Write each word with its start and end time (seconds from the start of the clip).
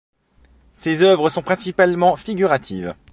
Ses 0.73 1.03
œuvres 1.03 1.29
sont 1.29 1.43
principalement 1.43 2.15
figuratives. 2.15 2.95